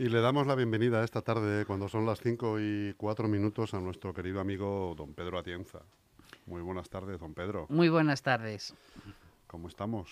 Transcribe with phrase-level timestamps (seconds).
[0.00, 3.80] Y le damos la bienvenida esta tarde, cuando son las 5 y 4 minutos, a
[3.80, 5.80] nuestro querido amigo don Pedro Atienza.
[6.46, 7.66] Muy buenas tardes, don Pedro.
[7.68, 8.72] Muy buenas tardes.
[9.46, 10.08] ¿Cómo estamos?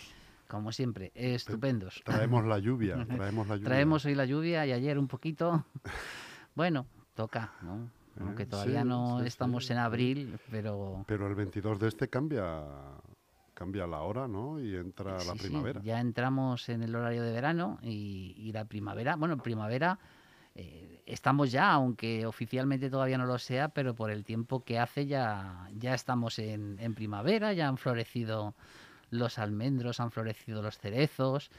[0.47, 2.03] Como siempre, estupendos.
[2.05, 3.67] Traemos la lluvia, traemos la lluvia.
[3.67, 5.65] Traemos hoy la lluvia y ayer un poquito.
[6.55, 7.89] Bueno, toca, ¿no?
[8.21, 11.05] Aunque todavía no estamos en abril, pero...
[11.07, 12.65] Pero el 22 de este cambia
[13.59, 14.61] cambia la hora, ¿no?
[14.61, 15.81] Y entra la primavera.
[15.83, 19.99] ya entramos en el horario de verano y, la primavera, bueno, primavera
[20.55, 25.07] eh, estamos ya, aunque oficialmente todavía no lo sea, pero por el tiempo que hace
[25.07, 28.55] ya, ya estamos en, primavera, ya han florecido
[29.11, 31.51] los almendros, han florecido los cerezos,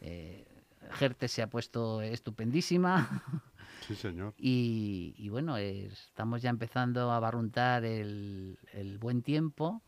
[0.00, 0.46] eh,
[0.92, 3.22] Gerte se ha puesto estupendísima.
[3.86, 4.34] Sí, señor.
[4.36, 9.82] Y, bueno, estamos ya empezando a barruntar el, el buen tiempo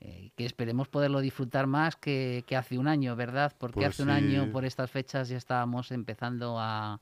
[0.00, 3.52] eh, que esperemos poderlo disfrutar más que, hace un año, ¿verdad?
[3.58, 7.00] Porque pues hace un año, por estas fechas, ya estábamos empezando a,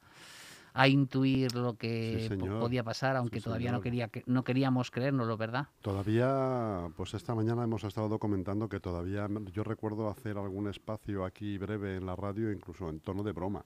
[0.88, 2.28] intuir lo que
[2.60, 5.68] podía pasar, aunque todavía no, quería, no queríamos creérnoslo, ¿verdad?
[5.80, 11.56] Todavía, pues esta mañana hemos estado documentando que todavía, yo recuerdo hacer algún espacio aquí
[11.58, 13.64] breve en la radio, incluso en tono de broma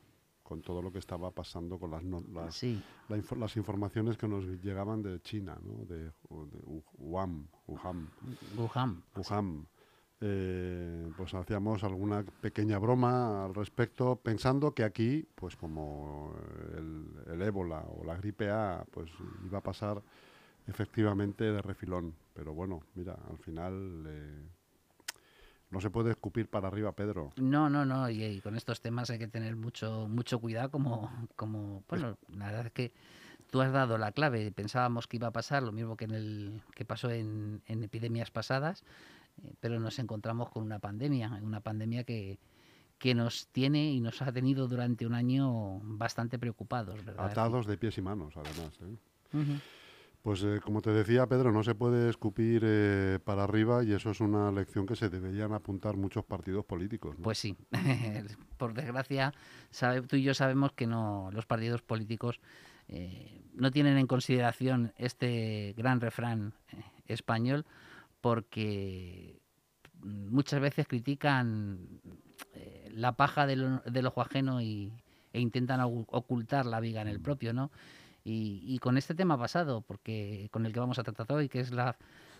[0.50, 2.64] con todo lo que estaba pasando con las, las,
[3.36, 5.84] las informaciones que nos llegaban de China, ¿no?
[5.84, 6.10] de,
[6.98, 7.48] Wuhan.
[7.68, 8.08] Wuhan.
[9.14, 9.68] Wuhan.
[10.20, 16.34] Eh, pues hacíamos alguna pequeña broma al respecto, pensando que aquí, pues como
[16.76, 19.08] el, el, ébola o la gripe A, pues
[19.46, 20.02] iba a pasar
[20.66, 22.12] efectivamente de refilón.
[22.34, 24.48] Pero bueno, mira, al final eh,
[25.70, 27.32] no se puede escupir para arriba, Pedro.
[27.36, 28.10] No, no, no.
[28.10, 30.70] Y, con estos temas hay que tener mucho, mucho cuidado.
[30.70, 32.92] Como, como, bueno, la verdad es que
[33.50, 34.50] tú has dado la clave.
[34.50, 38.82] Pensábamos que iba a pasar lo mismo que en el que pasó en, epidemias pasadas,
[39.44, 42.40] eh, pero nos encontramos con una pandemia, una pandemia que,
[42.98, 47.04] que nos tiene y nos ha tenido durante un año bastante preocupados.
[47.04, 47.26] ¿verdad?
[47.26, 48.76] Atados de pies y manos, además.
[48.82, 49.60] ¿eh?
[50.22, 54.10] Pues eh, como te decía Pedro, no se puede escupir eh, para arriba y eso
[54.10, 57.16] es una lección que se deberían apuntar muchos partidos políticos.
[57.22, 57.56] Pues sí,
[58.58, 59.32] por desgracia,
[59.70, 62.38] sabe, tú y yo sabemos que no los partidos políticos
[62.88, 66.52] eh, no tienen en consideración este gran refrán
[67.06, 67.64] español
[68.20, 69.40] porque
[70.02, 72.00] muchas veces critican
[72.90, 74.92] la paja del, del ojo ajeno y,
[75.32, 77.70] e intentan ocultar la viga en el propio, ¿no?
[78.22, 81.72] Y, con este tema pasado, porque con el que vamos a tratar hoy, que es
[81.72, 81.96] la,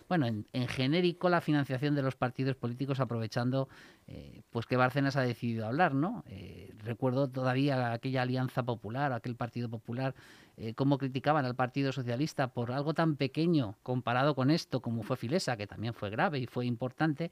[0.07, 3.67] bueno, en, genérico la financiación de los partidos políticos aprovechando
[4.07, 6.23] eh, pues que Bárcenas ha decidido hablar, ¿no?
[6.27, 10.13] Eh, recuerdo todavía aquella Alianza Popular, aquel Partido Popular,
[10.57, 15.17] eh, cómo criticaban al Partido Socialista por algo tan pequeño comparado con esto como fue
[15.17, 17.31] Filesa, que también fue grave y fue importante.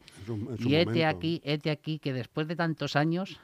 [0.57, 3.39] y este aquí, este aquí que después de tantos años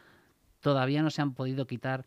[0.61, 2.05] todavía no se han podido quitar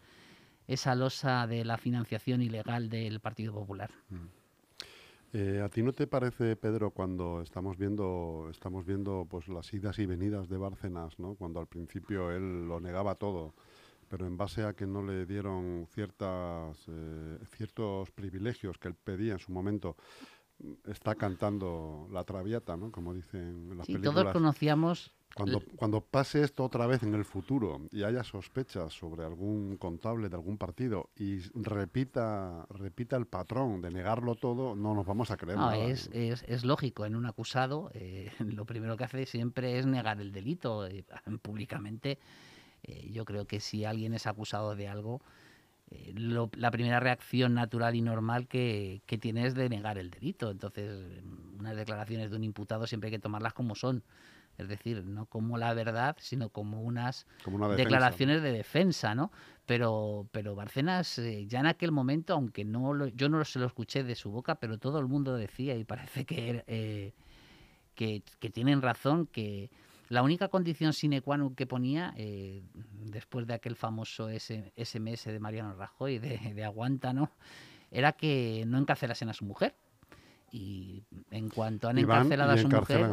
[0.69, 3.91] esa losa de la financiación ilegal del Partido Popular.
[4.11, 4.39] Mm.
[5.33, 9.99] Eh, ¿A ti no te parece, Pedro, cuando estamos viendo, estamos viendo pues las idas
[9.99, 11.35] y venidas de Bárcenas, ¿no?
[11.35, 13.55] cuando al principio él lo negaba todo,
[14.09, 19.35] pero en base a que no le dieron ciertas, eh, ciertos privilegios que él pedía
[19.35, 19.97] en su momento,
[20.87, 22.91] está cantando la traviata, ¿no?
[22.91, 24.23] Como dicen las sí, películas.
[24.23, 29.25] Todos conocíamos cuando, cuando pase esto otra vez en el futuro y haya sospechas sobre
[29.25, 35.07] algún contable de algún partido y repita, repita el patrón de negarlo todo, no nos
[35.07, 35.59] vamos a creer.
[35.59, 37.07] No, Es, es, es, lógico.
[37.07, 41.05] En un acusado, eh, lo primero que hace siempre es negar el delito eh,
[41.43, 42.19] públicamente.
[42.83, 45.21] Eh, yo creo que si alguien es acusado de algo,
[45.91, 50.51] la primera reacción natural y normal que, que, tiene es de negar el delito.
[50.51, 51.23] Entonces,
[51.59, 54.03] unas declaraciones de un imputado siempre hay que tomarlas como son
[54.59, 57.27] es decir, no como la verdad, sino como unas
[57.77, 59.31] declaraciones de defensa, ¿no?
[59.67, 64.03] Pero, pero Barcenas eh, ya en aquel momento, aunque no yo no se lo escuché
[64.03, 67.15] de su boca, pero todo el mundo decía y parece que, eh,
[67.95, 69.71] que, tienen razón que
[70.09, 72.67] la única condición sine qua non que ponía eh,
[73.07, 77.31] después de aquel famoso SMS de Mariano Rajoy de, de aguanta, ¿no?
[77.93, 79.77] Era que no encarcelasen a su mujer
[80.51, 82.59] y en cuanto han encarcelado a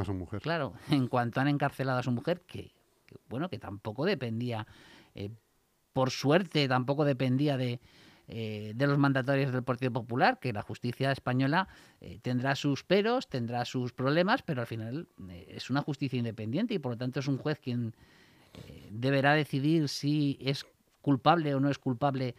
[0.05, 2.71] su, mujer, claro, en cuanto han encarcelado a su mujer, que,
[3.29, 4.65] bueno, que tampoco dependía,
[5.13, 5.29] eh,
[5.93, 7.79] por suerte, tampoco dependía de,
[8.27, 11.67] eh, de los mandatorios del Partido Popular, que la justicia española
[12.01, 15.07] eh, tendrá sus peros, tendrá sus problemas, pero al final
[15.47, 17.93] es una justicia independiente y por lo tanto es un juez quien
[18.89, 20.65] deberá decidir si es
[21.01, 22.35] culpable o no es culpable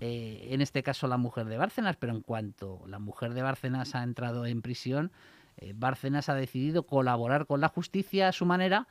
[0.00, 3.94] eh, en este caso la mujer de Bárcenas, pero en cuanto la mujer de Bárcenas
[3.94, 5.10] ha entrado en prisión,
[5.56, 8.88] eh, Bárcenas ha decidido colaborar con la justicia a su manera,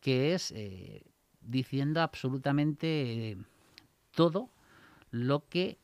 [0.00, 1.04] que es eh,
[1.40, 3.36] diciendo absolutamente
[4.14, 4.50] todo
[5.10, 5.78] lo que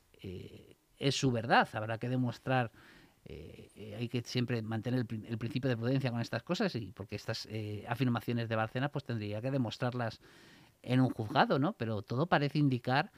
[0.98, 1.68] es su verdad.
[1.74, 2.72] Habrá que demostrar
[3.26, 7.48] hay que siempre mantener el, principio de prudencia con estas cosas y porque estas
[7.88, 10.20] afirmaciones de Barcena pues tendría que demostrarlas
[10.82, 11.72] en un juzgado, ¿no?
[11.74, 13.10] Pero todo parece indicar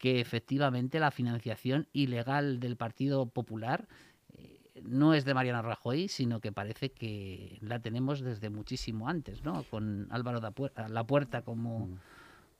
[0.00, 3.86] que efectivamente la financiación ilegal del Partido Popular
[4.30, 9.44] eh, no es de Mariano Rajoy, sino que parece que la tenemos desde muchísimo antes,
[9.44, 9.62] ¿no?
[9.64, 11.98] Con Álvaro La Puerta como, mm.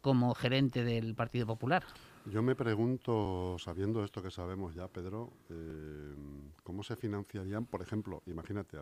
[0.02, 1.82] como gerente del Partido Popular.
[2.26, 6.14] Yo me pregunto, sabiendo esto que sabemos ya, Pedro, eh,
[6.62, 8.76] ¿cómo se financiarían, por ejemplo, imagínate,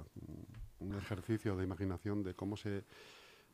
[0.80, 2.82] un ejercicio de imaginación de cómo se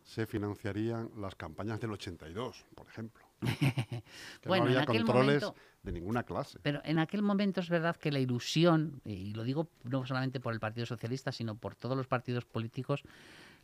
[0.05, 3.24] se financiarían las campañas del 82, por ejemplo.
[4.41, 5.45] que no había controles
[5.83, 6.59] de ninguna clase.
[6.63, 10.53] Pero en aquel momento es verdad que la ilusión, y lo digo no solamente por
[10.53, 13.03] el Partido Socialista, sino por todos los partidos políticos,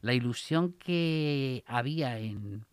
[0.03, 2.65] la ilusión que había en,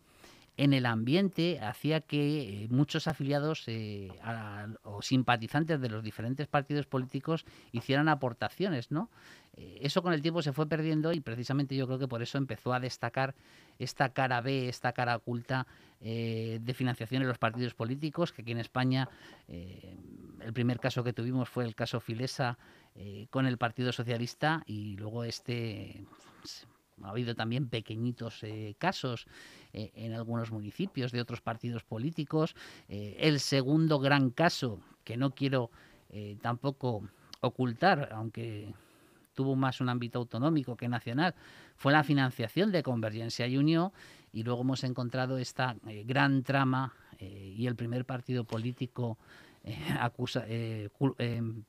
[0.58, 4.10] en el ambiente hacía que eh, muchos afiliados eh,
[4.82, 9.08] o simpatizantes de los diferentes partidos políticos hicieran aportaciones, ¿no?
[9.56, 12.38] Eh, eso con el tiempo se fue perdiendo y precisamente yo creo que por eso
[12.38, 13.36] empezó a destacar
[13.78, 15.66] esta cara B, esta cara oculta
[16.00, 19.08] de financiación en los partidos políticos, que aquí en España
[19.48, 22.56] el primer caso que tuvimos fue el caso Filesa
[23.30, 26.04] con el Partido Socialista y luego este
[27.02, 28.44] ha habido también pequeñitos
[28.78, 29.26] casos
[29.72, 32.54] eh, en algunos municipios de otros partidos políticos.
[32.88, 35.70] Eh, el segundo gran caso, que no quiero
[36.10, 37.08] eh, tampoco
[37.40, 38.72] ocultar, aunque
[39.38, 41.32] tuvo más un ámbito autonómico que nacional,
[41.76, 43.92] fue la financiación de Convergencia y Unión
[44.32, 45.76] y luego hemos encontrado esta
[46.06, 49.16] gran trama y el primer partido político
[50.00, 50.44] acusa,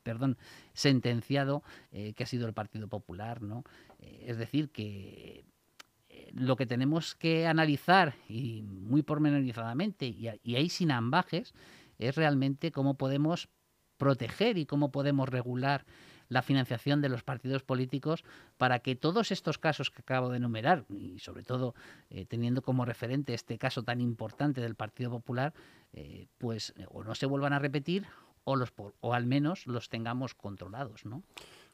[0.01, 0.39] perdón,
[0.73, 1.61] sentenciado
[1.91, 3.63] que ha sido el Partido Popular, ¿no?
[3.99, 5.45] es decir, que
[6.33, 11.53] lo que tenemos que analizar, y muy pormenorizadamente, y, y ahí sin ambajes,
[11.99, 13.47] es realmente cómo podemos
[13.97, 15.85] proteger y cómo podemos regular
[16.29, 18.23] la financiación de los partidos políticos
[18.57, 21.75] para que todos estos casos que acabo de enumerar, y sobre todo
[22.09, 25.53] eh, teniendo como referente este caso tan importante del Partido Popular,
[25.93, 28.05] eh, pues o no se vuelvan a repetir
[28.43, 28.71] o, los,
[29.01, 31.05] o al menos los tengamos controlados.
[31.05, 31.23] ¿no?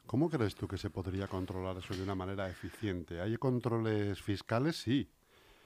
[0.06, 3.20] ¿Cómo crees tú que se podría controlar eso de una manera eficiente?
[3.20, 4.76] ¿Hay controles fiscales?
[4.76, 5.10] Sí.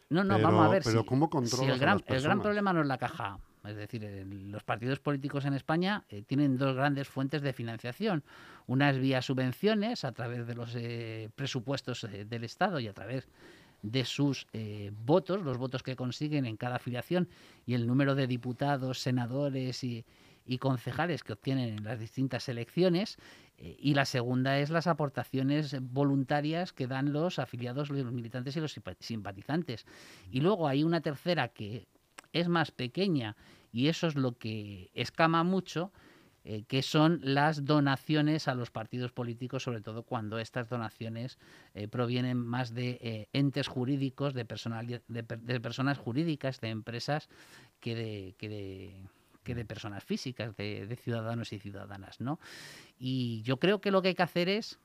[0.08, 0.82] No, no, vamos a ver.
[0.84, 3.38] Pero ¿cómo controlas el, gran, el gran problema no es la caja.
[3.64, 8.24] Es decir, los partidos políticos en España eh, tienen dos grandes fuentes de financiación.
[8.66, 12.94] Una es vía subvenciones a través de los eh, presupuestos eh, del Estado y a
[12.94, 13.28] través
[13.82, 14.46] de sus
[15.06, 17.30] votos, los votos que consiguen en cada afiliación
[17.64, 20.04] y el número de diputados, senadores y,
[20.44, 23.16] y concejales que obtienen en las distintas elecciones
[23.56, 28.78] y la segunda es las aportaciones voluntarias que dan los afiliados, los militantes y los
[28.98, 29.86] simpatizantes.
[30.30, 31.86] Y luego hay una tercera que
[32.32, 33.36] es más pequeña
[33.72, 35.92] y eso es lo que escama mucho,
[36.44, 41.38] eh, que son las donaciones a los partidos políticos, sobre todo cuando estas donaciones
[41.74, 44.44] eh, provienen más de entes jurídicos, de,
[45.08, 47.28] de, personas jurídicas, de empresas,
[47.78, 48.94] que de, que de
[49.44, 52.38] que de personas físicas, de, ciudadanos y ciudadanas, ¿no?
[52.98, 54.78] Y yo creo que lo que hay que hacer es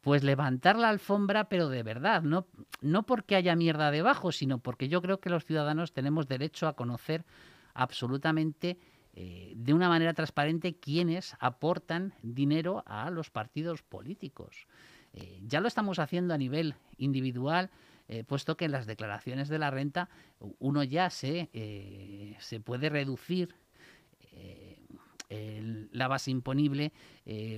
[0.00, 2.46] pues levantar la alfombra, pero de verdad, no,
[2.80, 6.74] no porque haya mierda debajo, sino porque yo creo que los ciudadanos tenemos derecho a
[6.74, 7.24] conocer
[7.74, 8.78] absolutamente
[9.14, 14.66] eh, de una manera transparente quiénes aportan dinero a los partidos políticos.
[15.12, 17.70] Eh, ya lo estamos haciendo a nivel individual,
[18.08, 20.08] eh, puesto que en las declaraciones de la renta
[20.58, 23.54] uno ya se, se puede reducir
[25.30, 26.92] eh, la base imponible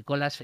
[0.05, 0.39] con, las,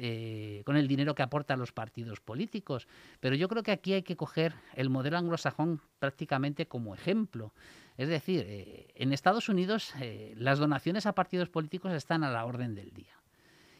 [0.64, 2.88] con el dinero que aportan los partidos políticos.
[3.20, 7.52] Pero yo creo que aquí hay que coger el modelo anglosajón prácticamente como ejemplo.
[7.96, 8.46] Es decir,
[8.94, 9.92] en Estados Unidos
[10.34, 13.18] las donaciones a partidos políticos están a la orden del día.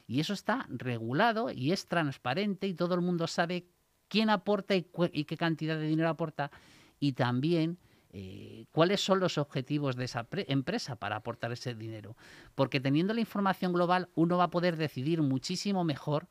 [0.09, 3.67] Y eso está regulado y es transparente y todo el mundo sabe
[4.09, 6.51] quién aporta y, qué cantidad de dinero aporta
[6.99, 7.79] y también
[8.11, 12.17] eh, cuáles son los objetivos de esa empresa para aportar ese dinero.
[12.55, 16.27] Porque teniendo la información global uno va a poder decidir muchísimo mejor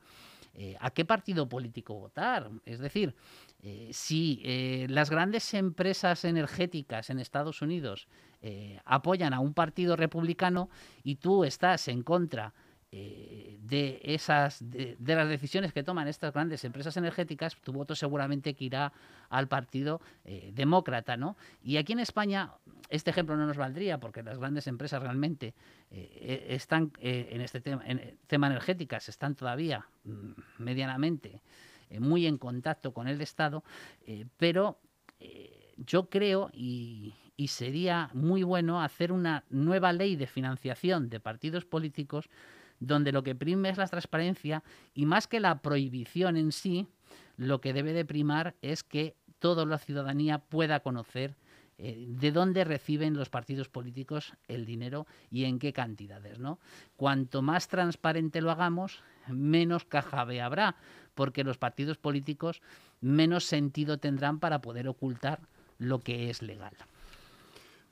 [0.54, 2.50] eh, a qué partido político votar.
[2.64, 3.14] Es decir,
[3.62, 4.42] eh, si
[4.88, 8.08] las grandes empresas energéticas en Estados Unidos
[8.84, 10.70] apoyan a un partido republicano
[11.02, 12.54] y tú estás en contra
[12.90, 18.54] eh, de esas de, las decisiones que toman estas grandes empresas energéticas, tu voto seguramente
[18.54, 18.94] que irá
[19.28, 21.36] al partido eh, demócrata, ¿no?
[21.62, 22.50] Y aquí en España
[22.88, 25.52] este ejemplo no nos valdría porque las grandes empresas realmente
[25.90, 31.42] eh, están en este tema, en tema energéticas están todavía mm, medianamente
[31.98, 33.64] muy en contacto con el Estado,
[34.38, 34.78] pero
[35.76, 41.64] yo creo y, y sería muy bueno hacer una nueva ley de financiación de partidos
[41.64, 42.28] políticos
[42.80, 44.62] donde lo que prime es la transparencia
[44.94, 46.86] y más que la prohibición en sí,
[47.36, 51.36] lo que debe de primar es que toda la ciudadanía pueda conocer
[51.80, 56.40] eh, de dónde reciben los partidos políticos el dinero y en qué cantidades.
[56.40, 56.58] ¿no?
[56.96, 60.76] Cuanto más transparente lo hagamos, menos caja B habrá,
[61.14, 62.62] porque los partidos políticos
[63.00, 65.40] menos sentido tendrán para poder ocultar
[65.78, 66.74] lo que es legal.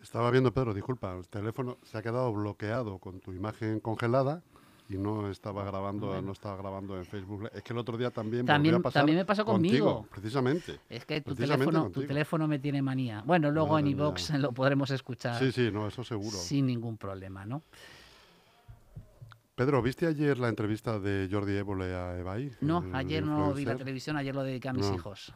[0.02, 4.43] Estaba viendo, Pedro, disculpa, el teléfono se ha quedado bloqueado con tu imagen congelada
[4.88, 7.50] y no estaba grabando no estaba grabando en Facebook.
[7.52, 10.07] Es que el otro día también también, también me pasó conmigo.
[10.11, 10.81] precisamente.
[10.88, 13.23] Es que tu teléfono, tu teléfono me tiene manía.
[13.26, 15.38] Bueno, luego en iVox lo podremos escuchar.
[15.38, 16.37] Sí, sí, no, eso seguro.
[16.37, 17.62] Sin ningún problema, ¿no?
[19.57, 22.52] Pedro, ¿viste ayer la entrevista de Jordi Évole a Ebay?
[22.61, 25.33] No, ayer no vi la televisión, ayer lo dediqué a mis hijos.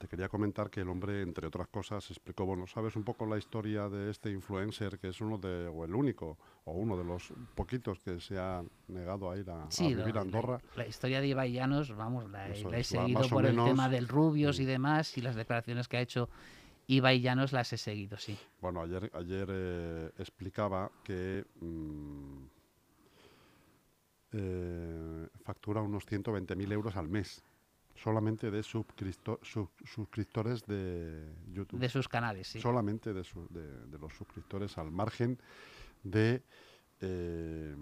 [0.00, 3.36] Te quería comentar que el hombre, entre otras cosas, explicó, bueno, ¿sabes un poco la
[3.36, 7.34] historia de este influencer que es uno de, o el único, o uno de los
[7.54, 10.58] poquitos que se ha negado a ir a, vivir a Andorra?
[10.74, 14.64] La, historia de Ibai Llanos, vamos, la, he seguido por el tema del Rubios y
[14.64, 16.30] demás, y las declaraciones que ha hecho
[16.86, 18.38] Ibai Llanos las he seguido, sí.
[18.62, 21.44] Bueno, ayer, ayer eh, explicaba que...
[21.60, 22.44] Mm,
[24.32, 27.44] eh, factura unos 120.000 euros al mes
[28.02, 31.80] solamente de suscriptores de YouTube.
[31.80, 32.60] De sus canales, sí.
[32.60, 35.38] Solamente de, de, los suscriptores al margen
[36.02, 36.42] de
[37.00, 37.74] eh,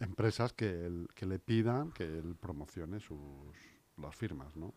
[0.00, 3.18] empresas que, que, le pidan que él promocione sus,
[3.96, 4.74] las firmas, ¿no?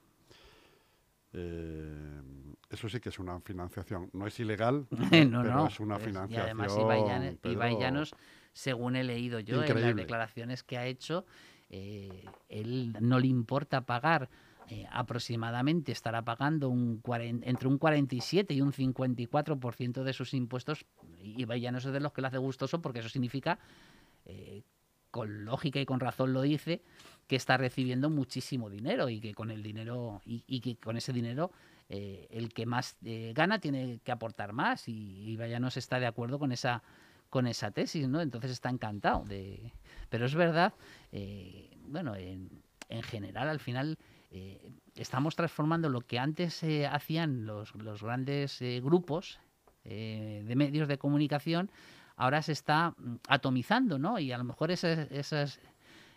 [1.34, 2.22] Eh,
[2.70, 4.10] eso sí que es una financiación.
[4.14, 6.32] No es ilegal, pero es una financiación.
[6.32, 6.76] Y además
[7.44, 8.16] Ibai Llanos,
[8.54, 11.26] según he leído yo en las declaraciones que ha hecho,
[11.70, 14.30] eh, él no le importa pagar
[14.70, 17.02] eh, aproximadamente estará pagando un
[17.44, 20.86] entre un 47 y un 54% de sus impuestos
[21.22, 23.60] y vaya no sé de los que le hace gustoso porque eso significa
[24.26, 24.64] eh,
[25.12, 26.82] con lógica y con razón lo dice
[27.28, 31.52] que está recibiendo muchísimo dinero y que con el dinero y, que con ese dinero
[31.90, 32.98] el que más
[33.34, 36.84] gana tiene que aportar más y, y vaya no se está de acuerdo con esa
[37.30, 38.22] con esa tesis, ¿no?
[38.22, 39.72] Entonces está encantado de...
[40.10, 40.74] Pero es verdad,
[41.12, 42.50] eh, bueno, en,
[43.04, 43.98] general al final
[44.32, 49.40] eh, estamos transformando lo que antes eh, hacían los, grandes grupos
[49.84, 51.72] de medios de comunicación,
[52.16, 54.20] ahora se está mm, atomizando, ¿no?
[54.20, 55.60] Y a lo mejor esas,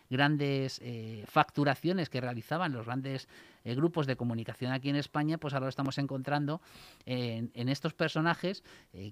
[0.09, 0.79] grandes
[1.25, 3.27] facturaciones que realizaban los grandes
[3.63, 6.61] grupos de comunicación aquí en España, pues ahora estamos encontrando
[7.05, 8.63] en, en estos personajes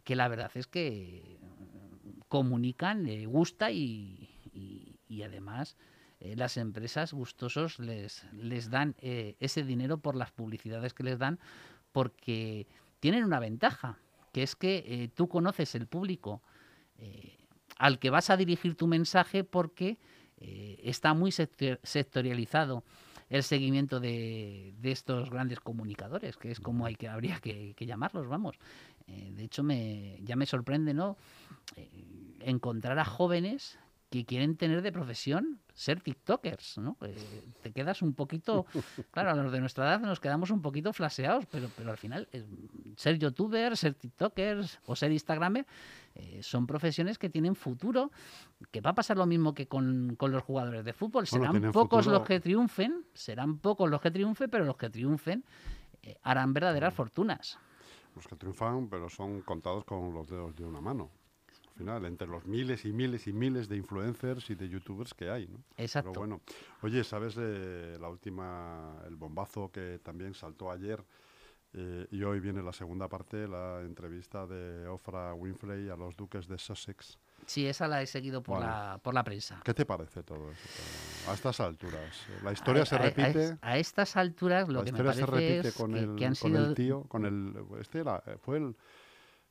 [0.04, 1.40] que la verdad es que
[2.28, 4.31] comunican, le gusta y,
[5.24, 5.76] además
[6.22, 11.18] eh, las empresas gustosos les, les dan eh, ese dinero por las publicidades que les
[11.18, 11.40] dan
[11.92, 12.68] porque
[13.00, 13.98] tienen una ventaja,
[14.32, 16.42] que es que eh, tú conoces el público
[17.80, 19.98] al que vas a dirigir tu mensaje porque
[20.38, 22.84] está muy sectorializado
[23.28, 28.60] el seguimiento de, estos grandes comunicadores, que es como hay que habría que, llamarlos, vamos.
[29.08, 31.18] de hecho, me, ya me sorprende, ¿no?
[32.42, 33.80] encontrar a jóvenes
[34.12, 36.98] que quieren tener de profesión ser TikTokers, ¿no?
[37.02, 37.16] Eh,
[37.62, 38.66] te quedas un poquito,
[39.12, 42.28] claro, a los de nuestra edad nos quedamos un poquito flaseados, pero, pero al final
[42.34, 42.46] eh,
[42.98, 45.66] ser youtuber, ser tiktokers o ser instagramer
[46.16, 48.12] eh, son profesiones que tienen futuro,
[48.70, 51.26] que va a pasar lo mismo que con, los jugadores de fútbol.
[51.26, 55.46] Serán pocos los que triunfen, serán pocos los que triunfen, pero los que triunfen
[56.24, 57.58] harán verdaderas fortunas.
[58.14, 61.21] Los que triunfan, pero son contados con los dedos de una mano
[61.72, 65.48] final, entre los miles y miles y miles de influencers y de youtubers que hay,
[65.48, 65.64] ¿no?
[65.78, 66.12] Exacto.
[66.12, 66.42] Pero bueno,
[66.82, 71.04] oye, ¿sabes eh, la última, el bombazo que también saltó ayer?
[71.74, 76.48] Eh, y hoy viene la segunda parte, la entrevista de Ofra Winfrey a los duques
[76.48, 77.18] de Sussex.
[77.46, 79.62] Sí, esa la he seguido por, la, por la prensa.
[79.64, 81.32] ¿Qué te parece todo eso?
[81.32, 82.28] A estas alturas.
[82.44, 83.58] ¿La historia se repite?
[83.62, 86.76] A, estas alturas lo que me parece se repite con, el, que han con el
[86.76, 87.56] tío, con el...
[87.80, 88.76] Este era, fue el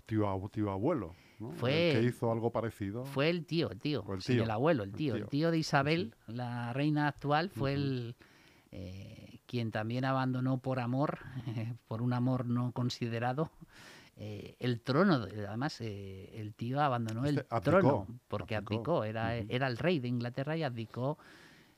[0.07, 1.15] tío, tío abuelo.
[1.57, 3.05] Fue, el que hizo algo parecido.
[3.05, 7.09] Fue el tío, el tío, el, abuelo, el tío, el tío, de Isabel, la reina
[7.09, 8.17] actual, fue el
[8.73, 11.19] eh, quien también abandonó por amor,
[11.89, 13.51] por un amor no considerado,
[14.17, 15.27] eh, el trono.
[15.49, 20.09] Además, eh, el tío abandonó el este trono porque abdicó, era, era el rey de
[20.09, 21.19] Inglaterra y abdicó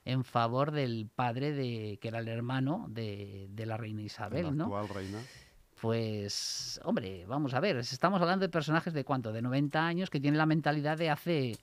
[0.05, 4.89] en favor del padre de que era el hermano de, la reina Isabel, la actual
[4.89, 5.19] reina.
[5.83, 10.21] Pues, hombre, vamos a ver, estamos hablando de personajes de cuánto, de 90 años que
[10.21, 11.57] tienen la mentalidad de hace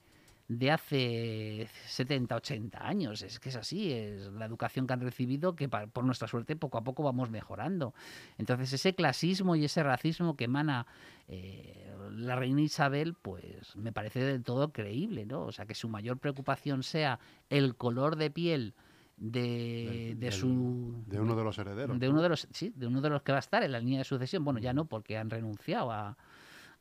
[0.46, 3.22] de hace 70, 80 años.
[3.22, 6.76] Es que es así, es la educación que han recibido que por nuestra suerte poco
[6.76, 7.94] a poco vamos mejorando.
[8.36, 10.86] Entonces ese clasismo y ese racismo que emana
[11.26, 15.44] eh, la reina Isabel, pues me parece del todo creíble, ¿no?
[15.46, 18.74] O sea, que su mayor preocupación sea el color de piel
[19.20, 23.02] de, de, su de uno de los herederos de uno de los sí de uno
[23.02, 24.44] de los que va a estar en la línea de sucesión.
[24.44, 26.16] Bueno ya no porque han renunciado a,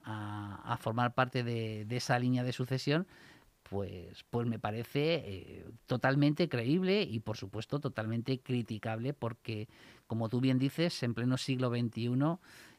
[0.04, 3.08] a, formar parte de, esa línea de sucesión
[3.64, 9.68] pues, pues me parece eh, totalmente creíble y por supuesto totalmente criticable porque,
[10.08, 12.10] como tú bien dices, en pleno siglo XXI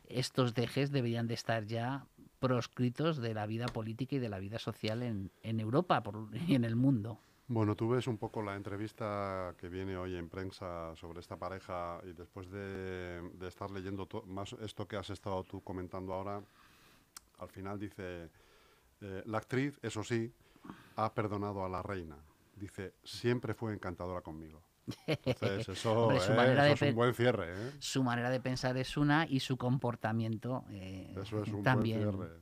[0.09, 2.07] estos dejes deberían de estar ya
[2.41, 6.03] proscritos de la vida política y de la vida social en, en Europa
[6.49, 7.21] y en el mundo.
[7.51, 12.01] Bueno, tú ves un poco la entrevista que viene hoy en prensa sobre esta pareja
[12.05, 16.41] y después de, estar leyendo más esto que has estado tú comentando ahora,
[17.41, 18.31] al final dice,
[19.01, 20.33] eh, la actriz, eso sí,
[20.95, 22.19] ha perdonado a la reina.
[22.55, 24.63] Dice, siempre fue encantadora conmigo.
[25.09, 27.47] Entonces, eso, es un buen cierre.
[27.49, 27.73] ¿eh?
[27.81, 32.05] Su manera de pensar es una y su comportamiento eh, eso es un también.
[32.05, 32.41] Buen cierre.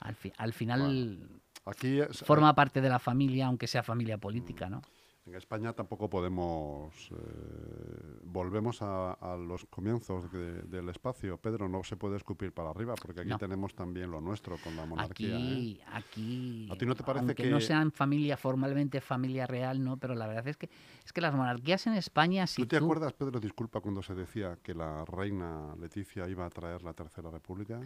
[0.00, 4.82] Al, al final aquí forma parte de la familia, aunque sea familia política, ¿no?
[5.26, 6.92] En España tampoco podemos.
[7.10, 11.38] Eh, volvemos a, los comienzos del espacio.
[11.38, 14.84] Pedro, no se puede escupir para arriba, porque aquí tenemos también lo nuestro con la
[14.84, 15.34] monarquía.
[15.34, 15.84] Aquí, ¿eh?
[15.94, 16.68] aquí.
[16.70, 17.50] ¿A ti no te parece aunque que.?
[17.50, 20.68] no sean familia, formalmente familia real, no, pero la verdad es que,
[21.02, 22.46] es que las monarquías en España.
[22.46, 26.50] Si ¿Tú te acuerdas, Pedro, disculpa, cuando se decía que la reina Leticia iba a
[26.50, 27.80] traer la Tercera República?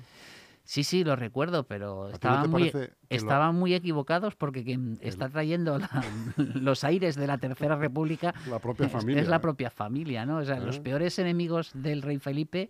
[0.68, 2.70] Sí, sí, lo recuerdo, pero estaban, muy,
[3.08, 5.78] estaban muy equivocados porque quien está trayendo
[6.36, 10.36] los aires de la Tercera República la propia familia, es, la propia familia, ¿no?
[10.36, 10.80] O sea, los ¿Eh?
[10.82, 12.68] peores enemigos del rey Felipe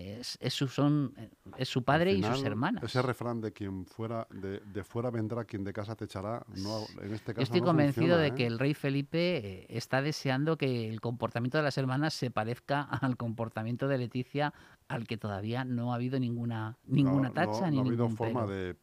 [0.00, 1.14] es, su, son,
[1.56, 2.82] es su padre y sus hermanas.
[2.82, 6.80] Ese refrán de quien fuera de, de, fuera vendrá, quien de casa te echará, no,
[7.02, 8.34] en este caso Estoy convencido de ¿eh?
[8.34, 12.82] que el rey Felipe eh, está deseando que el comportamiento de las hermanas se parezca
[12.82, 14.54] al comportamiento de Leticia,
[14.88, 17.70] al que todavía no ha habido ninguna, ninguna tacha.
[17.70, 18.76] No, ha habido forma de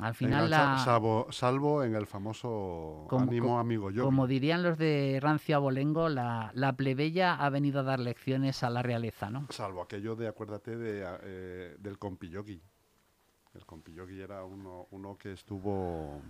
[0.00, 0.50] al final
[1.30, 4.04] salvo, en el famoso ánimo amigo yo.
[4.04, 8.70] Como dirían los de Rancio Abolengo, la, la, plebeya ha venido a dar lecciones a
[8.70, 9.46] la realeza, ¿no?
[9.50, 12.60] Salvo aquello de, acuérdate, de, eh, del compilloqui.
[13.54, 16.20] El compilloqui era uno, uno que estuvo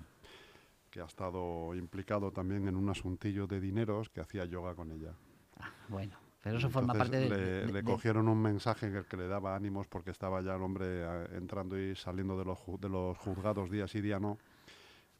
[0.90, 5.12] que ha estado implicado también en un asuntillo de dineros que hacía yoga con ella.
[5.58, 6.23] Ah, bueno.
[6.44, 9.86] Pero eso forma parte de le, cogieron un mensaje en el que le daba ánimos
[9.86, 13.88] porque estaba ya el hombre eh, entrando y saliendo de los, de los juzgados día
[13.88, 14.36] sí día no.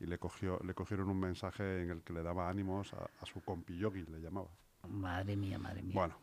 [0.01, 3.27] Y le, cogió, le cogieron un mensaje en el que le daba ánimos a, a
[3.27, 4.51] su yogi le llamaba.
[4.87, 5.95] Madre mía, madre mía.
[5.95, 6.19] Bueno,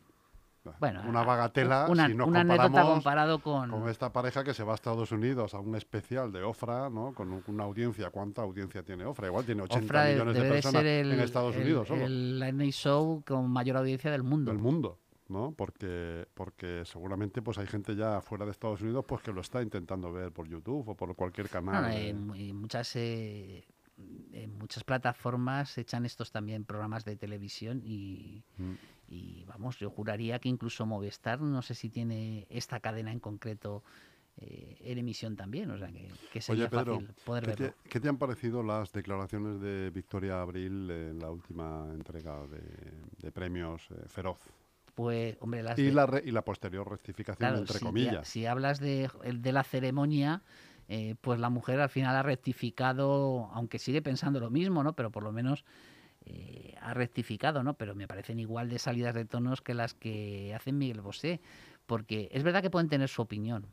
[0.78, 3.70] bueno, una bagatela una, si nos una anécdota comparado con...
[3.70, 7.12] con esta pareja que se va a Estados Unidos a un especial de Ofra, ¿no?
[7.14, 9.26] Con una audiencia, ¿cuánta audiencia tiene Ofra?
[9.26, 12.04] Igual tiene 80 millones de personas en Estados Unidos solo.
[12.04, 14.50] El NA Show con mayor audiencia del mundo.
[14.50, 14.98] Del mundo.
[15.28, 15.54] ¿no?
[15.56, 19.62] Porque, porque seguramente pues hay gente ya fuera de Estados Unidos pues que lo está
[19.62, 21.90] intentando ver por YouTube o por cualquier canal.
[21.92, 23.64] en, muchas eh,
[24.32, 28.72] en muchas plataformas echan estos también programas de televisión y, mm.
[29.08, 33.82] Y vamos, yo juraría que incluso Movistar, no sé si tiene esta cadena en concreto
[34.38, 35.90] eh, en emisión también, o sea
[36.32, 37.66] que, sería fácil poder ¿qué verlo.
[37.82, 43.30] Te, ¿Qué te han parecido las declaraciones de Victoria Abril en la última entrega de,
[43.30, 44.38] premios eh, Feroz?
[44.94, 48.26] Pues, hombre, y, la y la posterior rectificación, entre comillas.
[48.26, 50.42] si hablas de, de la ceremonia,
[50.88, 54.94] eh, pues la mujer al final ha rectificado, aunque sigue pensando lo mismo, ¿no?
[54.94, 55.64] Pero por lo menos
[56.24, 57.74] eh, ha rectificado, ¿no?
[57.74, 61.40] Pero me parecen igual de salidas de tonos que las que hacen Miguel Bosé,
[61.86, 63.66] porque es verdad que pueden tener su opinión,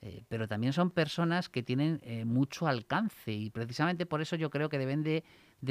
[0.00, 4.48] eh, pero también son personas que tienen eh, mucho alcance y precisamente por eso yo
[4.48, 5.24] creo que deben de,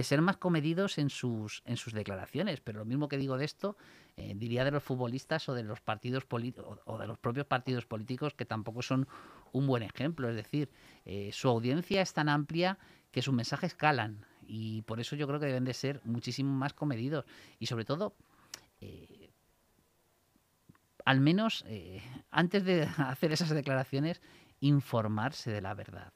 [0.04, 2.62] ser más comedidos en sus, en sus declaraciones.
[2.62, 3.76] Pero lo mismo que digo de esto,
[4.36, 8.34] diría de los futbolistas o de los partidos políticos o de los propios partidos políticos
[8.34, 9.08] que tampoco son
[9.52, 10.30] un buen ejemplo.
[10.30, 10.70] Es decir,
[11.32, 12.78] su audiencia es tan amplia
[13.12, 16.74] que sus mensajes calan y por eso yo creo que deben de ser muchísimo más
[16.74, 17.26] comedidos.
[17.60, 18.16] Y sobre todo
[18.82, 19.30] eh,
[21.06, 24.22] al menos eh, antes de hacer esas declaraciones
[24.60, 26.14] informarse de la verdad.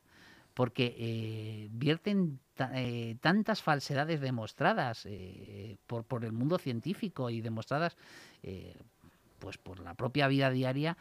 [0.55, 2.39] Porque eh, vierten
[3.21, 5.07] tantas falsedades demostradas
[5.87, 7.97] por, por, el mundo científico y demostradas
[9.39, 10.95] pues por la propia vida diaria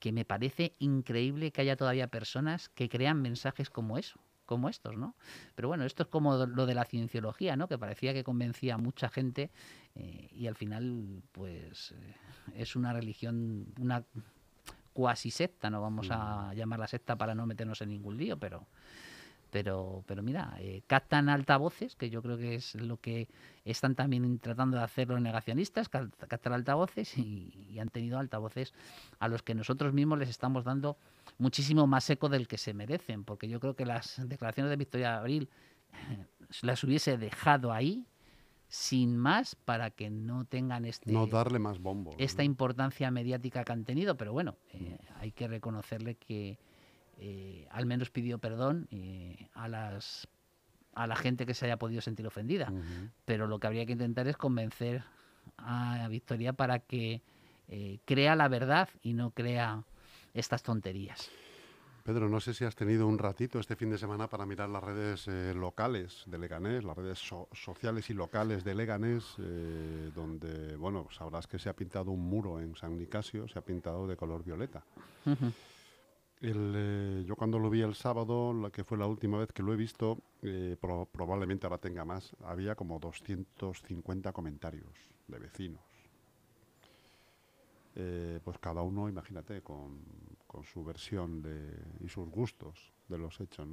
[0.00, 4.96] que me parece increíble que haya todavía personas que crean mensajes como eso como estos,
[4.96, 5.14] ¿no?
[5.54, 7.68] Pero bueno, esto es como lo de la cienciología, ¿no?
[7.68, 9.50] Que parecía que convencía a mucha gente
[9.94, 12.14] eh, y al final, pues, eh,
[12.54, 14.04] es una religión, una
[14.92, 18.66] cuasi secta, no vamos a llamarla secta para no meternos en ningún lío, pero
[19.50, 23.28] pero, pero mira, eh, captan altavoces, que yo creo que es lo que
[23.64, 28.74] están también tratando de hacer los negacionistas, captar altavoces y, han tenido altavoces
[29.18, 30.96] a los que nosotros mismos les estamos dando
[31.38, 35.18] muchísimo más eco del que se merecen, porque yo creo que las declaraciones de Victoria
[35.18, 35.48] Abril
[35.92, 36.26] eh,
[36.62, 38.06] las hubiese dejado ahí
[38.68, 43.72] sin más para que no tengan este no darle más bombo esta importancia mediática que
[43.72, 46.58] han tenido pero bueno eh, hay que reconocerle que
[47.18, 50.28] eh, al menos pidió perdón eh, a las
[50.94, 52.72] a la gente que se haya podido sentir ofendida.
[53.26, 55.04] Pero lo que habría que intentar es convencer
[55.58, 57.20] a Victoria para que
[58.06, 59.84] crea la verdad y no crea
[60.36, 61.30] estas tonterías.
[62.04, 64.84] Pedro, no sé si has tenido un ratito este fin de semana para mirar las
[64.84, 69.34] redes locales de Leganés, las redes sociales y locales de Leganés,
[70.14, 74.06] donde, bueno, sabrás que se ha pintado un muro en San Nicasio, se ha pintado
[74.06, 74.84] de color violeta.
[76.40, 79.72] Eh, yo cuando lo vi el sábado, la que fue la última vez que lo
[79.72, 84.92] he visto, eh, probablemente ahora tenga más, había como 250 comentarios
[85.28, 85.95] de vecinos.
[87.96, 90.00] Eh, pues cada uno, imagínate, con,
[90.72, 93.66] su versión de, y sus gustos de los hechos.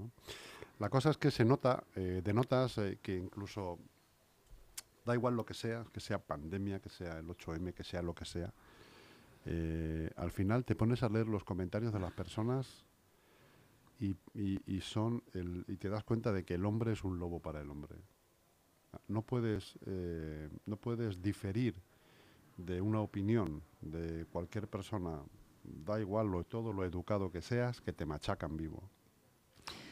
[0.79, 3.79] La cosa es que se nota, denotas que incluso
[5.05, 8.13] da igual lo que sea, que sea pandemia, que sea el 8M, que sea lo
[8.13, 8.53] que sea,
[9.45, 12.85] eh, al final te pones a leer los comentarios de las personas
[13.99, 14.15] y,
[14.81, 17.95] son y te das cuenta de que el hombre es un lobo para el hombre.
[19.07, 21.75] No puedes, eh, no puedes diferir
[22.57, 25.21] de una opinión de cualquier persona,
[25.63, 28.89] da igual lo, todo lo educado que seas, que te machacan vivo.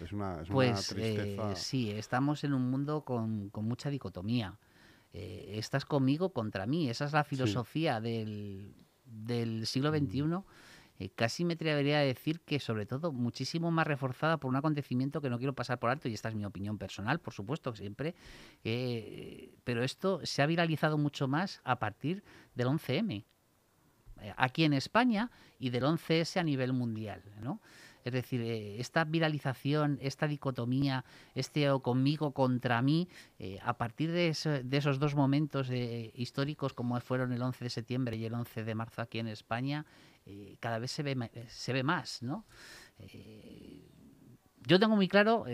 [0.02, 4.58] Es una, pues, eh, sí, estamos en un mundo con, mucha dicotomía.
[5.14, 6.90] estás conmigo contra mí.
[6.90, 8.74] Esa es la filosofía del,
[9.06, 10.44] del siglo XXI, mm.
[11.02, 15.20] Eh, casi me atrevería a decir que sobre todo muchísimo más reforzada por un acontecimiento
[15.20, 18.14] que no quiero pasar por alto, y esta es mi opinión personal, por supuesto, siempre,
[18.64, 23.24] eh, pero esto se ha viralizado mucho más a partir del 11M,
[24.22, 27.62] eh, aquí en España y del 11S a nivel mundial, ¿no?
[28.04, 33.08] Es decir, esta viralización, esta dicotomía, este o conmigo contra mí,
[33.62, 38.26] a partir de, esos dos momentos eh, históricos como fueron el 11 de septiembre y
[38.26, 39.86] el 11 de marzo aquí en España,
[40.60, 41.16] cada vez se ve,
[41.48, 42.46] se ve más, ¿no?
[44.68, 45.46] yo tengo muy claro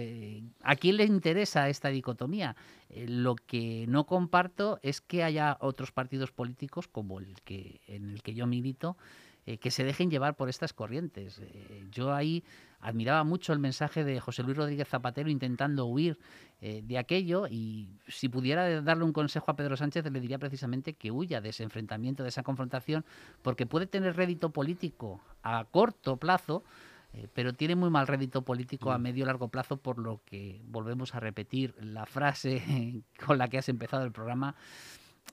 [0.63, 2.55] a quién le interesa esta dicotomía.
[2.89, 8.21] lo que no comparto es que haya otros partidos políticos como el que en el
[8.21, 8.97] que yo milito
[9.47, 11.39] eh, que se dejen llevar por estas corrientes.
[11.39, 12.43] Eh, yo ahí
[12.79, 16.19] admiraba mucho el mensaje de José Luis Rodríguez Zapatero intentando huir
[16.61, 20.93] eh, de aquello y si pudiera darle un consejo a Pedro Sánchez le diría precisamente
[20.93, 23.05] que huya de ese enfrentamiento, de esa confrontación,
[23.41, 26.63] porque puede tener rédito político a corto plazo,
[27.33, 29.01] pero tiene muy mal rédito político a mm.
[29.01, 33.69] medio largo plazo, por lo que volvemos a repetir la frase con la que has
[33.69, 34.55] empezado el programa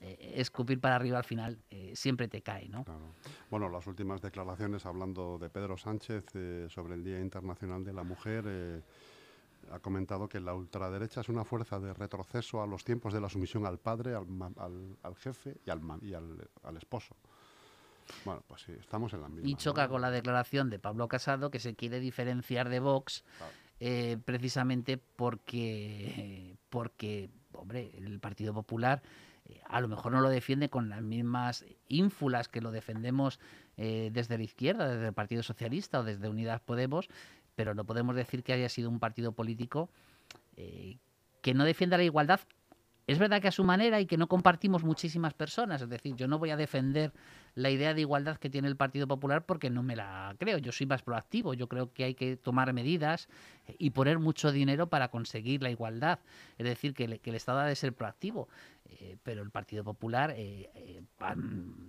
[0.07, 2.85] eh, escupir para arriba al final eh, siempre te cae, ¿no?
[3.49, 8.03] Bueno, las últimas declaraciones hablando de Pedro Sánchez eh, sobre el Día Internacional de la
[8.03, 8.83] Mujer
[9.73, 13.31] ha comentado que la ultraderecha es una fuerza de retroceso a los tiempos de la
[13.31, 17.17] sumisión al padre, al, jefe y, al, y al, esposo.
[18.27, 19.49] Bueno, pues sí, estamos en la misma.
[19.49, 23.25] Y choca con la declaración de Pablo Casado que se quiere diferenciar de Vox
[24.27, 29.03] precisamente porque, porque, hombre, el Partido Popular
[29.67, 33.41] a lo mejor no lo defiende con las mismas ínfulas que lo defendemos
[33.77, 37.09] eh, desde la izquierda, desde el Partido Socialista o desde Unidas Podemos,
[37.55, 39.91] pero no podemos decir que haya sido un partido político
[40.57, 40.99] eh,
[41.43, 42.41] que no defienda la igualdad
[43.07, 45.83] es verdad que a su manera y que no compartimos muchísimas personas.
[45.83, 47.13] Es decir, yo no voy a defender
[47.55, 50.59] la idea de igualdad que tiene el Partido Popular porque no me la creo.
[50.59, 51.53] Yo soy más proactivo.
[51.53, 53.29] Yo creo que hay que tomar medidas
[53.79, 56.19] y poner mucho dinero para conseguir la igualdad.
[56.57, 58.49] Es decir, que, el Estado ha de ser proactivo.
[58.87, 61.03] Eh, pero el Partido Popular, eh, eh,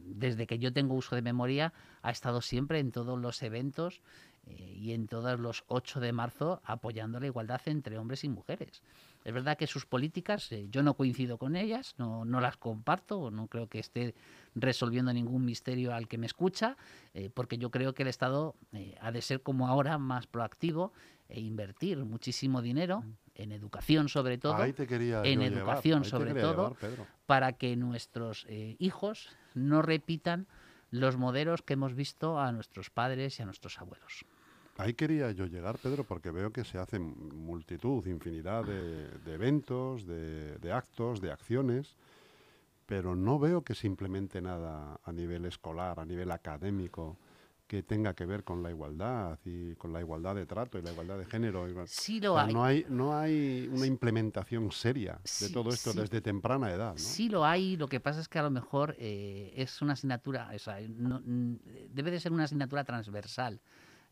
[0.05, 4.01] desde que yo tengo uso de memoria, ha estado siempre en todos los eventos
[4.47, 8.83] y en todos los 8 de marzo apoyando la igualdad entre hombres y mujeres.
[9.23, 13.31] Es verdad que sus políticas, eh, yo no coincido con ellas, no, no, las comparto,
[13.31, 14.13] no creo que esté
[14.53, 16.77] resolviendo ningún misterio al que me escucha,
[17.15, 20.93] eh, porque yo creo que el Estado eh, ha de ser como ahora más proactivo
[21.27, 23.03] e invertir muchísimo dinero
[23.33, 26.77] en educación sobre todo, en educación sobre todo,
[27.25, 28.45] para que nuestros
[28.77, 30.45] hijos no repitan
[30.91, 34.23] los modelos que hemos visto a nuestros padres y a nuestros abuelos.
[34.77, 40.71] Ahí quería yo llegar, Pedro, porque veo que se hacen multitud, infinidad de, eventos, de,
[40.71, 41.95] actos, de acciones,
[42.85, 47.17] pero no veo que se implemente nada a nivel escolar, a nivel académico,
[47.67, 50.91] que tenga que ver con la igualdad y con la igualdad de trato y la
[50.91, 51.65] igualdad de género.
[51.87, 52.53] Sí lo hay.
[52.53, 52.85] No hay.
[52.89, 56.91] No hay una implementación seria de todo esto desde temprana edad.
[56.91, 56.97] ¿no?
[56.97, 60.51] Sí lo hay, lo que pasa es que a lo mejor eh, es una asignatura,
[60.53, 63.61] o sea, debe de ser una asignatura transversal,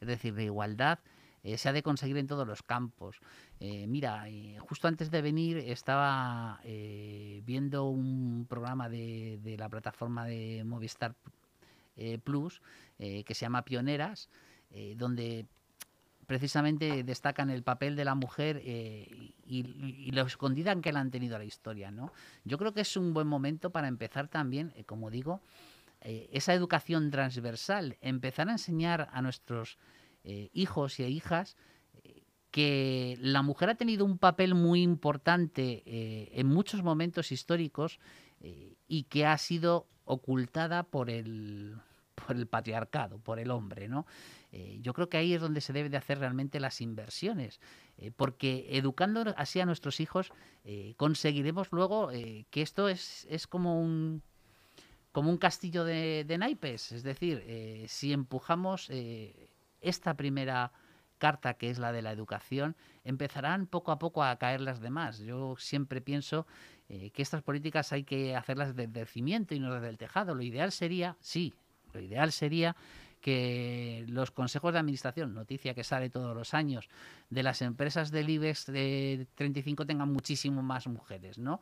[0.04, 1.00] es decir, de igualdad.
[1.44, 3.20] Eh, se ha de conseguir en todos los campos.
[3.60, 4.26] Eh, mira,
[4.60, 11.16] justo antes de venir estaba viendo un programa de, la plataforma de Movistar
[11.96, 12.62] eh, Plus,
[12.98, 14.28] eh, que se llama Pioneras,
[14.72, 15.46] eh, donde
[16.26, 21.38] precisamente destacan el papel de la mujer y, y, lo escondida que la han tenido
[21.38, 21.92] la historia.
[21.92, 22.12] ¿no?
[22.46, 25.42] Yo creo que es un buen momento para empezar también, como digo,
[26.04, 29.78] esa educación transversal, empezar a enseñar a nuestros
[30.24, 31.58] hijos y hijas
[32.52, 35.84] que la mujer ha tenido un papel muy importante
[36.40, 38.00] en muchos momentos históricos
[38.88, 41.78] y que ha sido ocultada por el,
[42.16, 44.06] por el patriarcado, por el hombre, ¿no?
[44.52, 47.60] Eh, yo creo que ahí es donde se debe de hacer realmente las inversiones,
[47.98, 50.32] eh, porque educando así a nuestros hijos
[50.64, 54.22] eh, conseguiremos luego que esto es, es como un
[55.14, 58.90] como un castillo de, naipes, es decir, si empujamos
[59.80, 60.74] esta primera
[61.24, 65.20] carta que es la de la educación, empezarán poco a poco a caer las demás.
[65.20, 66.46] Yo siempre pienso
[66.90, 70.36] eh, que estas políticas hay que hacerlas desde el cimiento y no desde el tejado.
[70.36, 71.54] Lo ideal sería, sí,
[71.94, 72.76] lo ideal sería
[73.22, 76.90] que los consejos de administración, noticia que sale todos los años,
[77.30, 81.62] de las empresas del IBEX de 35 tengan muchísimo más mujeres, ¿no?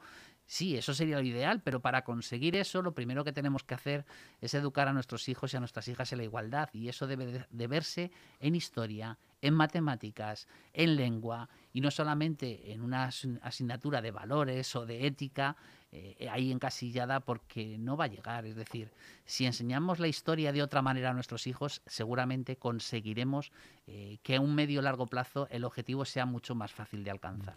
[0.51, 4.05] Sí, eso sería lo ideal, pero para conseguir eso lo primero que tenemos que hacer
[4.41, 7.47] es educar a nuestros hijos y a nuestras hijas en la igualdad y eso debe
[7.49, 8.11] de verse
[8.41, 13.05] en historia, en matemáticas, en lengua y no solamente en una
[13.43, 15.55] asignatura de valores o de ética
[15.93, 18.45] eh, ahí encasillada porque no va a llegar.
[18.45, 18.91] Es decir,
[19.23, 23.53] si enseñamos la historia de otra manera a nuestros hijos, seguramente conseguiremos
[23.87, 27.55] eh, que a un medio largo plazo el objetivo sea mucho más fácil de alcanzar.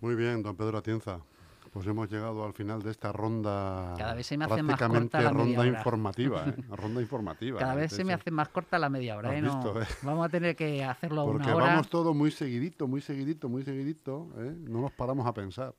[0.00, 1.20] Muy bien, don Pedro Atienza.
[1.74, 3.94] Pues hemos llegado al final de esta ronda.
[3.98, 6.54] Cada vez se me hace más corta la ronda media informativa, ¿eh?
[6.70, 7.58] ronda informativa.
[7.58, 9.36] Cada vez se me hace más corta la media hora.
[9.36, 9.42] ¿eh?
[9.42, 9.84] No, ¿eh?
[10.02, 11.66] Vamos a tener que hacerlo a Porque una hora.
[11.66, 14.28] vamos todo muy seguidito, muy seguidito, muy seguidito.
[14.38, 14.54] ¿eh?
[14.56, 15.74] No nos paramos a pensar.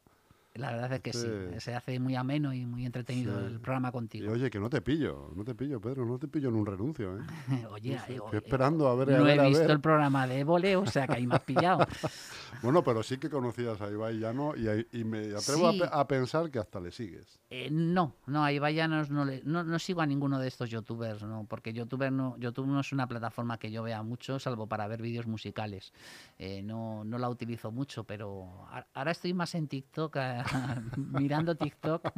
[0.55, 1.27] La verdad es que sí,
[1.59, 4.25] se hace muy ameno y muy entretenido el programa contigo.
[4.25, 6.65] Y oye, que no te pillo, no te pillo, Pedro, no te pillo en un
[6.65, 7.17] renuncio.
[7.17, 7.21] ¿eh?
[7.71, 9.09] oye, estoy esperando a ver.
[9.19, 11.85] No he visto el programa de voleo, o sea que ahí me has pillado.
[12.63, 16.59] bueno, pero sí que conocías a Ibai Llano y, y me atrevo a, pensar que
[16.59, 17.37] hasta le sigues.
[17.49, 21.45] Eh, no, no, a Ibai no, no, no, sigo a ninguno de estos youtubers, no,
[21.49, 25.01] porque YouTube no, YouTube no es una plataforma que yo vea mucho, salvo para ver
[25.01, 25.91] vídeos musicales.
[26.39, 30.15] Eh, no, no la utilizo mucho, pero ahora estoy más en TikTok.
[30.97, 32.11] mirando TikTok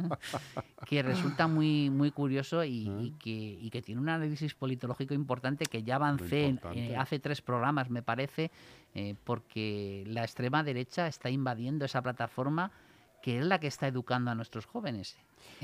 [0.86, 5.96] que resulta muy, muy curioso y, que, que, tiene un análisis politológico importante que ya
[5.96, 8.50] avancé eh, hace tres programas, me parece,
[8.94, 12.70] eh, porque la extrema derecha está invadiendo esa plataforma
[13.28, 15.18] que es la que está educando a nuestros jóvenes.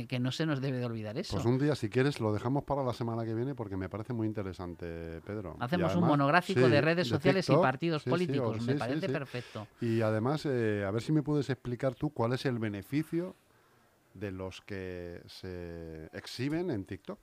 [0.07, 1.33] Que no se nos debe de olvidar eso.
[1.33, 4.12] Pues un día, si quieres, lo dejamos para la semana que viene porque me parece
[4.12, 5.57] muy interesante, Pedro.
[5.61, 8.61] Hacemos un monográfico de redes sociales y partidos políticos.
[8.66, 9.66] me parece perfecto.
[9.81, 13.35] Y además, eh, a ver si me puedes explicar tú cuál es el beneficio
[14.12, 17.18] de los que se exhiben en TikTok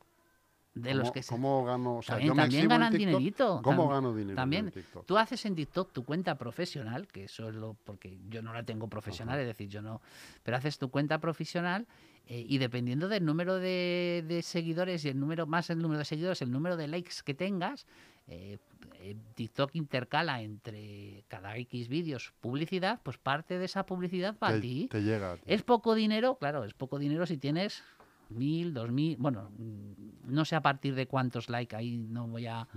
[0.74, 2.00] de los que ¿Cómo gano?
[2.06, 3.62] también, ganan dinerito.
[3.64, 4.36] ¿Cómo gano dinero?
[4.36, 4.68] También.
[4.68, 5.06] En TikTok?
[5.06, 7.76] Tú haces en TikTok tu cuenta profesional, que eso es lo.
[7.84, 10.02] porque yo no la tengo profesional, es decir, yo no.
[10.44, 11.88] Pero haces tu cuenta profesional
[12.28, 16.42] eh, y dependiendo del número de, seguidores y el número, más el número de seguidores,
[16.42, 17.86] el número de likes que tengas,
[18.28, 18.58] eh,
[19.02, 24.62] eh, TikTok intercala entre cada X vídeos publicidad, pues parte de esa publicidad va a
[24.62, 24.88] ti.
[24.90, 25.38] Te llega.
[25.46, 27.84] Es poco dinero, claro, es poco dinero si tienes
[28.32, 32.48] mil, dos mil, bueno, mm, no sé a partir de cuántos likes, ahí no voy
[32.48, 32.68] a,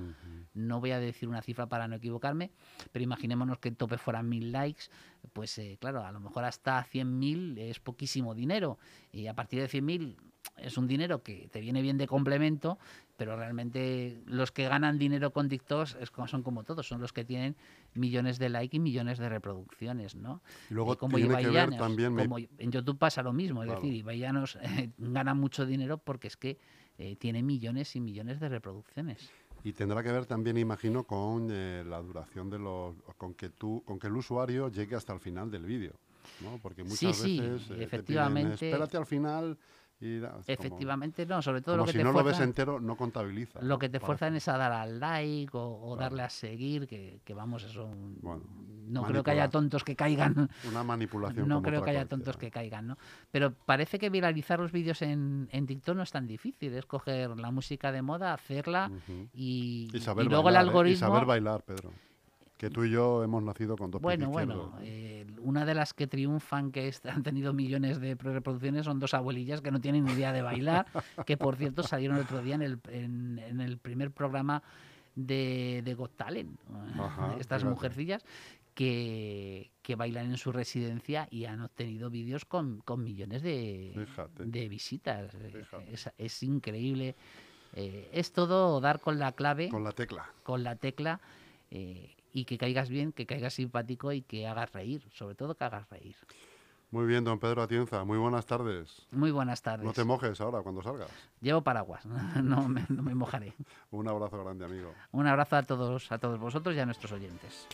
[0.54, 2.50] no voy a decir una cifra para no equivocarme,
[2.92, 4.84] pero imaginémonos que el tope fueran mil likes,
[5.32, 8.78] pues eh, claro, a lo mejor hasta cien mil es poquísimo dinero
[9.12, 10.16] y a partir de cien mil
[10.56, 12.78] es un dinero que te viene bien de complemento,
[13.16, 17.24] pero realmente los que ganan dinero con TikTok es, son como todos, son los que
[17.24, 17.56] tienen
[17.94, 20.42] millones de likes y millones de reproducciones, ¿no?
[20.70, 22.16] Y luego como tiene que ver también...
[22.16, 26.36] Como en YouTube pasa lo mismo, es decir, Ibaianos eh, gana mucho dinero porque es
[26.36, 26.58] que
[26.98, 29.30] eh, tiene millones y millones de reproducciones.
[29.62, 32.94] Y tendrá que ver también, imagino, con eh, la duración de los...
[33.16, 35.94] con que tú, con que el usuario llegue hasta el final del vídeo,
[36.42, 36.58] ¿no?
[36.60, 37.70] Porque muchas veces...
[37.70, 38.68] efectivamente.
[38.68, 39.58] espérate al final
[40.06, 42.38] Y da- es como- Efectivamente, no, sobre todo lo que si te no lo ves
[42.40, 43.60] entero, no contabiliza.
[43.62, 44.06] Lo que te parece.
[44.06, 46.10] fuerzan es a dar al like o, o Claro.
[46.10, 47.88] darle a seguir, que, que vamos, eso.
[48.20, 48.42] Bueno,
[48.86, 50.50] no creo que haya tontos que caigan.
[50.68, 52.98] Una manipulación No creo que haya tontos que caigan, ¿no?
[53.30, 56.74] Pero parece que viralizar los vídeos en, en TikTok no es tan difícil.
[56.74, 58.90] Es coger la música de moda, hacerla
[59.32, 60.68] y, Y y luego bailar, el ¿eh?
[60.68, 60.96] algoritmo.
[60.96, 61.90] Y saber bailar, Pedro.
[62.64, 66.06] Que tú y yo hemos nacido con dos Bueno, bueno, eh, una de las que
[66.06, 70.32] triunfan, que han tenido millones de reproducciones, son dos abuelillas que no tienen ni idea
[70.32, 70.86] de bailar,
[71.26, 74.62] que por cierto salieron el otro día en el, en, en el primer programa
[75.14, 76.58] de, de Got Talent.
[76.98, 77.74] Ajá, Estas fíjate.
[77.74, 78.24] mujercillas
[78.72, 84.42] que, que bailan en su residencia y han obtenido vídeos con, con millones de, Fíjate.
[84.46, 85.36] de visitas.
[85.52, 85.92] Fíjate.
[85.92, 87.14] Es, es increíble.
[87.74, 90.30] Eh, es todo dar con la clave Con la tecla.
[90.44, 91.20] con la tecla
[91.70, 95.64] eh, y que caigas bien, que caigas simpático y que hagas reír, sobre todo que
[95.64, 96.16] hagas reír.
[96.90, 98.04] Muy bien, don Pedro Atienza.
[98.04, 99.06] Muy buenas tardes.
[99.12, 99.86] Muy buenas tardes.
[99.86, 101.10] No te mojes ahora cuando salgas.
[101.40, 102.04] Llevo paraguas,
[102.42, 103.54] no me, no me mojaré.
[103.92, 104.92] Un abrazo grande, amigo.
[105.12, 107.68] Un abrazo a todos, a todos vosotros y a nuestros oyentes.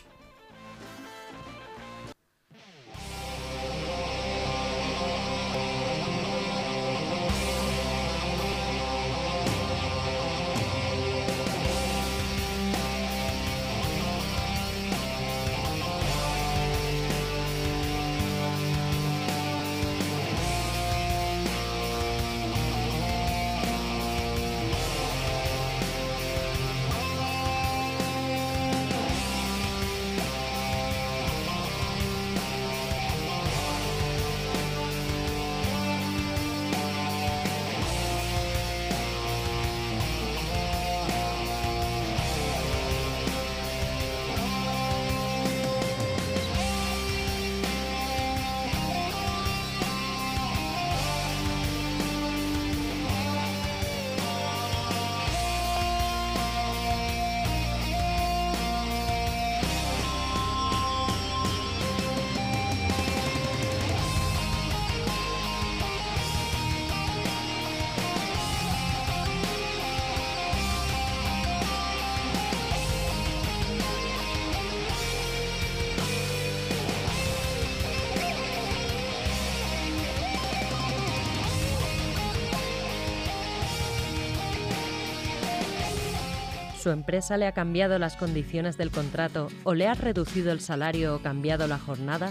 [86.80, 91.14] ¿Su empresa le ha cambiado las condiciones del contrato o le ha reducido el salario
[91.14, 92.28] o cambiado la jornada?